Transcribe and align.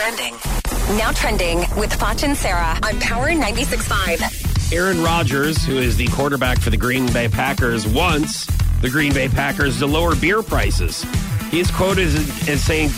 trending. 0.00 0.34
Now 0.96 1.12
trending 1.12 1.58
with 1.78 1.92
Foch 1.92 2.22
and 2.22 2.34
Sarah 2.34 2.78
on 2.82 2.98
Power 3.00 3.28
96.5. 3.28 4.72
Aaron 4.72 5.02
Rodgers, 5.02 5.62
who 5.62 5.76
is 5.76 5.98
the 5.98 6.06
quarterback 6.06 6.58
for 6.58 6.70
the 6.70 6.76
Green 6.78 7.12
Bay 7.12 7.28
Packers, 7.28 7.86
wants 7.86 8.46
the 8.80 8.88
Green 8.88 9.12
Bay 9.12 9.28
Packers 9.28 9.78
to 9.80 9.86
lower 9.86 10.16
beer 10.16 10.42
prices. 10.42 11.02
He 11.50 11.60
is 11.60 11.70
quoted 11.70 12.06
as, 12.06 12.48
as 12.48 12.64
saying, 12.64 12.90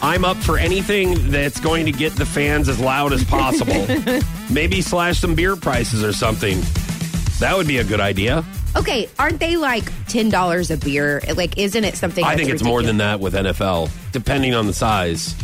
I'm 0.00 0.24
up 0.24 0.36
for 0.36 0.56
anything 0.56 1.30
that's 1.32 1.58
going 1.58 1.84
to 1.86 1.92
get 1.92 2.14
the 2.14 2.26
fans 2.26 2.68
as 2.68 2.78
loud 2.78 3.12
as 3.12 3.24
possible. 3.24 3.84
Maybe 4.50 4.82
slash 4.82 5.18
some 5.18 5.34
beer 5.34 5.56
prices 5.56 6.04
or 6.04 6.12
something. 6.12 6.60
That 7.40 7.54
would 7.56 7.66
be 7.66 7.78
a 7.78 7.84
good 7.84 8.00
idea. 8.00 8.44
Okay, 8.76 9.08
aren't 9.18 9.40
they 9.40 9.56
like 9.56 9.90
ten 10.06 10.28
dollars 10.28 10.70
a 10.70 10.76
beer? 10.76 11.22
Like, 11.34 11.58
isn't 11.58 11.82
it 11.82 11.96
something? 11.96 12.22
I 12.22 12.36
think 12.36 12.50
it's 12.50 12.62
more 12.62 12.82
than 12.82 12.98
that 12.98 13.18
with 13.20 13.34
NFL, 13.34 13.90
depending 14.12 14.54
on 14.54 14.66
the 14.66 14.74
size. 14.74 15.34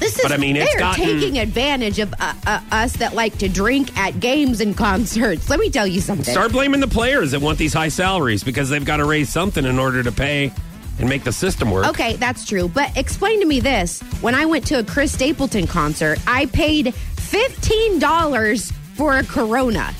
This 0.00 0.16
is, 0.18 0.22
But 0.22 0.32
I 0.32 0.36
mean, 0.36 0.54
they're 0.56 0.78
gotten- 0.78 1.04
taking 1.04 1.38
advantage 1.38 1.98
of 1.98 2.12
uh, 2.20 2.34
uh, 2.46 2.60
us 2.72 2.94
that 2.96 3.14
like 3.14 3.38
to 3.38 3.48
drink 3.48 3.96
at 3.96 4.20
games 4.20 4.60
and 4.60 4.76
concerts. 4.76 5.48
Let 5.48 5.60
me 5.60 5.70
tell 5.70 5.86
you 5.86 6.00
something. 6.00 6.24
Start 6.32 6.52
blaming 6.52 6.80
the 6.80 6.88
players 6.88 7.30
that 7.30 7.40
want 7.40 7.58
these 7.58 7.72
high 7.72 7.88
salaries 7.88 8.42
because 8.44 8.68
they've 8.68 8.84
got 8.84 8.98
to 8.98 9.04
raise 9.04 9.28
something 9.30 9.64
in 9.64 9.78
order 9.78 10.02
to 10.02 10.12
pay 10.12 10.52
and 10.98 11.08
make 11.08 11.24
the 11.24 11.32
system 11.32 11.70
work. 11.70 11.86
Okay, 11.88 12.16
that's 12.16 12.44
true. 12.46 12.68
But 12.68 12.96
explain 12.96 13.40
to 13.40 13.46
me 13.46 13.60
this. 13.60 14.00
When 14.20 14.34
I 14.34 14.46
went 14.46 14.66
to 14.68 14.78
a 14.78 14.84
Chris 14.84 15.12
Stapleton 15.12 15.66
concert, 15.66 16.18
I 16.26 16.46
paid 16.46 16.86
$15 16.86 18.72
for 18.96 19.18
a 19.18 19.24
Corona. 19.24 19.92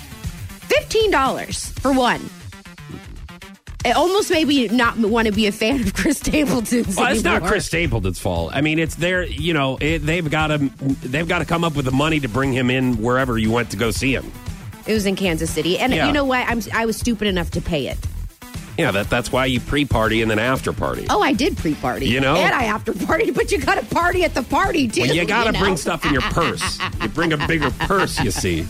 $15 0.69 1.81
for 1.81 1.93
one. 1.93 2.21
It 3.85 3.95
almost 3.97 4.31
made 4.31 4.49
me 4.49 4.67
not 4.69 4.97
want 4.97 5.27
to 5.27 5.33
be 5.33 5.47
a 5.47 5.53
fan 5.53 5.83
of 5.83 5.93
Chris 5.93 6.19
Stapleton's 6.19 6.97
Well, 6.97 7.13
it's 7.13 7.23
not. 7.23 7.43
Chris 7.43 7.67
Stapleton's 7.67 8.19
fault. 8.19 8.53
I 8.55 8.63
mean, 8.63 8.79
it's 8.79 8.95
their, 8.95 9.25
you 9.25 9.53
know, 9.53 9.77
it, 9.79 9.99
they've 9.99 10.29
got 10.31 10.47
to 10.49 10.59
they've 10.59 11.29
got 11.29 11.41
to 11.41 11.45
come 11.45 11.65
up 11.65 11.77
with 11.77 11.85
the 11.85 11.91
money 11.93 12.19
to 12.21 12.29
bring 12.29 12.53
him 12.53 12.71
in 12.71 12.95
wherever 13.03 13.37
you 13.37 13.51
went 13.51 13.71
to 13.73 13.77
go 13.77 13.91
see 13.91 14.15
him. 14.15 14.33
It 14.87 14.93
was 14.95 15.05
in 15.07 15.17
Kansas 15.17 15.51
City. 15.51 15.79
And 15.79 15.93
Yeah. 15.93 16.07
you 16.07 16.13
know 16.13 16.25
what? 16.25 16.49
I'm, 16.49 16.61
I 16.73 16.87
was 16.87 16.97
stupid 16.97 17.29
enough 17.29 17.51
to 17.53 17.61
pay 17.61 17.89
it. 17.89 17.99
Yeah, 18.79 18.91
that 18.91 19.09
that's 19.09 19.31
why 19.31 19.47
you 19.47 19.61
pre-party 19.61 20.21
and 20.23 20.31
then 20.31 20.39
after 20.41 20.73
party. 20.73 21.07
Oh, 21.09 21.21
I 21.23 21.33
did 21.33 21.57
pre 21.57 21.75
party. 21.75 22.07
You 22.07 22.21
know? 22.21 22.35
And 22.37 22.55
I 22.55 22.65
after 22.65 22.93
party, 22.93 23.31
but 23.31 23.53
you 23.53 23.59
got 23.59 23.77
to 23.79 23.85
party 23.95 24.25
at 24.25 24.35
the 24.35 24.43
party 24.43 24.89
too. 24.89 25.03
Well, 25.03 25.15
you 25.15 25.25
got 25.27 25.45
to 25.45 25.53
know? 25.53 25.61
bring 25.61 25.77
stuff 25.77 26.05
in 26.05 26.13
your 26.13 26.23
purse. 26.23 26.81
You 27.01 27.09
bring 27.09 27.33
a 27.33 27.47
bigger 27.47 27.71
purse, 27.81 28.19
you 28.21 28.31
see. 28.33 28.67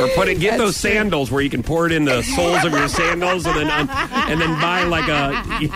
Or 0.00 0.08
put 0.08 0.28
it, 0.28 0.38
get 0.38 0.58
those 0.58 0.74
That's 0.74 0.82
true. 0.82 0.90
sandals 0.92 1.30
where 1.30 1.40
you 1.40 1.50
can 1.50 1.62
pour 1.62 1.86
it 1.86 1.92
in 1.92 2.04
the 2.04 2.22
soles 2.22 2.64
of 2.64 2.72
your 2.72 2.88
sandals, 2.88 3.46
and 3.46 3.56
then 3.56 3.70
um, 3.70 3.88
and 4.28 4.40
then 4.40 4.60
buy 4.60 4.84
like 4.84 5.08
a. 5.08 5.68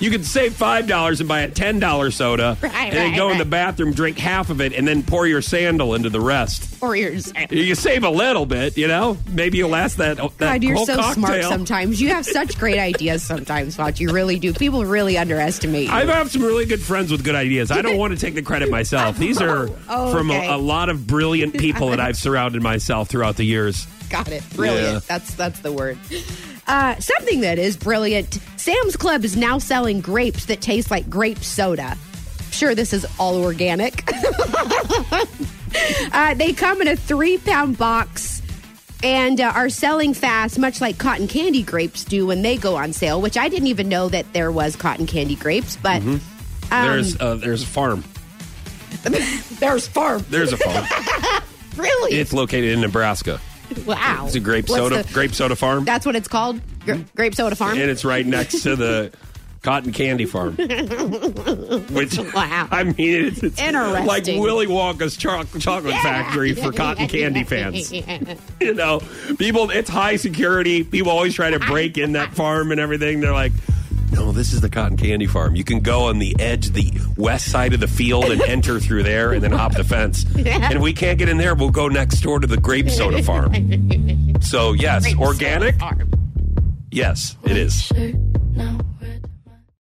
You 0.00 0.10
could 0.10 0.24
save 0.24 0.54
five 0.54 0.86
dollars 0.86 1.20
and 1.20 1.28
buy 1.28 1.40
a 1.40 1.50
ten 1.50 1.78
dollar 1.80 2.10
soda, 2.10 2.56
Right, 2.62 2.72
and 2.74 2.92
then 2.92 3.10
right, 3.10 3.16
go 3.16 3.30
in 3.30 3.38
the 3.38 3.44
bathroom, 3.44 3.92
drink 3.92 4.18
half 4.18 4.48
of 4.50 4.60
it, 4.60 4.72
and 4.72 4.86
then 4.86 5.02
pour 5.02 5.26
your 5.26 5.42
sandal 5.42 5.94
into 5.94 6.08
the 6.10 6.20
rest. 6.20 6.76
Or 6.80 6.94
yours. 6.94 7.32
You 7.50 7.74
save 7.74 8.04
a 8.04 8.10
little 8.10 8.46
bit, 8.46 8.76
you 8.76 8.86
know. 8.86 9.16
Maybe 9.32 9.58
you'll 9.58 9.70
last 9.70 9.96
that. 9.96 10.16
that 10.18 10.38
God, 10.38 10.62
you're 10.62 10.76
so 10.86 11.00
smart 11.12 11.42
sometimes. 11.42 12.00
You 12.00 12.10
have 12.10 12.24
such 12.24 12.56
great 12.58 12.78
ideas 12.78 13.24
sometimes, 13.24 13.74
Foch. 13.74 13.98
You 13.98 14.12
really 14.12 14.38
do. 14.38 14.52
People 14.52 14.84
really 14.84 15.18
underestimate 15.18 15.88
you. 15.88 15.92
I 15.92 16.04
have 16.04 16.30
some 16.30 16.42
really 16.42 16.66
good 16.66 16.80
friends 16.80 17.10
with 17.10 17.24
good 17.24 17.34
ideas. 17.34 17.72
I 17.72 17.82
don't 17.82 17.96
want 17.96 18.12
to 18.14 18.18
take 18.18 18.34
the 18.34 18.42
credit 18.42 18.70
myself. 18.70 19.18
These 19.18 19.40
are 19.42 19.68
Oh, 19.88 20.12
from 20.12 20.30
a, 20.30 20.50
a 20.50 20.58
lot 20.58 20.88
of 20.90 21.06
brilliant 21.08 21.58
people 21.58 21.88
that 21.88 21.98
I've 22.08 22.16
surrounded 22.16 22.62
myself 22.62 23.08
throughout 23.08 23.36
the 23.36 23.44
years. 23.44 23.86
Got 24.10 24.28
it. 24.28 24.44
Brilliant. 24.54 24.92
Yeah. 24.94 25.00
That's 25.08 25.34
that's 25.34 25.58
the 25.60 25.72
word. 25.72 25.98
Uh, 26.68 26.94
something 27.00 27.40
that 27.40 27.58
is 27.58 27.76
brilliant. 27.76 28.38
Sam's 28.56 28.96
Club 28.96 29.24
is 29.24 29.36
now 29.36 29.58
selling 29.58 30.00
grapes 30.00 30.44
that 30.46 30.60
taste 30.60 30.90
like 30.90 31.08
grape 31.08 31.42
soda. 31.42 31.96
Sure, 32.50 32.74
this 32.74 32.92
is 32.92 33.06
all 33.18 33.42
organic. 33.42 34.06
uh, 36.12 36.34
they 36.34 36.52
come 36.52 36.82
in 36.82 36.88
a 36.88 36.96
three 36.96 37.38
pound 37.38 37.78
box 37.78 38.42
and 39.02 39.40
uh, 39.40 39.52
are 39.54 39.68
selling 39.68 40.12
fast, 40.12 40.58
much 40.58 40.80
like 40.80 40.98
cotton 40.98 41.26
candy 41.26 41.62
grapes 41.62 42.04
do 42.04 42.26
when 42.26 42.42
they 42.42 42.56
go 42.56 42.76
on 42.76 42.92
sale. 42.92 43.20
Which 43.20 43.38
I 43.38 43.48
didn't 43.48 43.68
even 43.68 43.88
know 43.88 44.08
that 44.10 44.32
there 44.34 44.52
was 44.52 44.76
cotton 44.76 45.06
candy 45.06 45.36
grapes, 45.36 45.76
but 45.76 46.02
um, 46.02 46.20
there's 46.70 47.18
uh, 47.20 47.36
there's 47.36 47.62
a 47.62 47.66
farm. 47.66 48.04
there's 49.58 49.88
farm. 49.88 50.24
There's 50.28 50.52
a 50.52 50.56
farm. 50.58 50.84
Really? 51.76 52.18
it's 52.18 52.32
located 52.32 52.72
in 52.72 52.80
Nebraska. 52.80 53.40
wow. 53.86 54.24
It's 54.26 54.34
a 54.34 54.40
grape 54.40 54.68
What's 54.68 54.80
soda 54.82 55.02
the- 55.02 55.12
grape 55.12 55.34
soda 55.34 55.56
farm, 55.56 55.84
That's 55.84 56.06
what 56.06 56.16
it's 56.16 56.28
called. 56.28 56.60
Gra- 56.84 56.96
mm-hmm. 56.96 57.16
grape 57.16 57.34
soda 57.34 57.56
farm. 57.56 57.78
and 57.78 57.90
it's 57.90 58.04
right 58.04 58.24
next 58.26 58.62
to 58.62 58.76
the 58.76 59.12
cotton 59.62 59.92
candy 59.92 60.24
farm. 60.24 60.54
Which 60.56 62.16
Wow. 62.18 62.68
I 62.70 62.84
mean, 62.84 62.94
it's, 63.26 63.42
it's 63.42 63.60
Interesting. 63.60 64.06
like 64.06 64.26
Willy 64.26 64.66
Wonka's 64.66 65.16
cho- 65.16 65.42
chocolate 65.58 65.94
factory 65.96 66.54
for 66.54 66.72
cotton 66.72 67.08
candy 67.08 67.44
fans. 67.44 67.92
you 67.92 68.74
know, 68.74 69.00
people, 69.38 69.70
it's 69.70 69.90
high 69.90 70.16
security. 70.16 70.84
People 70.84 71.10
always 71.10 71.34
try 71.34 71.50
to 71.50 71.58
break 71.58 71.98
in 71.98 72.12
that 72.12 72.32
farm 72.34 72.70
and 72.70 72.80
everything. 72.80 73.20
They're 73.20 73.32
like, 73.32 73.52
no, 74.12 74.32
this 74.32 74.52
is 74.52 74.60
the 74.60 74.70
cotton 74.70 74.96
candy 74.96 75.26
farm. 75.26 75.54
You 75.56 75.64
can 75.64 75.80
go 75.80 76.04
on 76.08 76.18
the 76.18 76.34
edge, 76.38 76.70
the 76.70 76.90
west 77.16 77.50
side 77.50 77.72
of 77.74 77.80
the 77.80 77.88
field, 77.88 78.26
and 78.26 78.40
enter 78.48 78.80
through 78.80 79.02
there 79.02 79.32
and 79.32 79.42
then 79.42 79.52
hop 79.52 79.74
the 79.74 79.84
fence. 79.84 80.24
And 80.36 80.74
if 80.74 80.80
we 80.80 80.92
can't 80.92 81.18
get 81.18 81.28
in 81.28 81.36
there, 81.38 81.54
we'll 81.54 81.70
go 81.70 81.88
next 81.88 82.20
door 82.20 82.40
to 82.40 82.46
the 82.46 82.56
grape 82.56 82.90
soda 82.90 83.22
farm. 83.22 83.54
So, 84.40 84.72
yes, 84.72 85.02
Grape 85.02 85.18
organic. 85.20 85.74
Yes, 86.90 87.36
it 87.44 87.56
is. 87.56 87.90